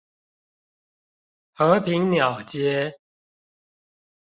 [1.53, 2.99] 和平鳥街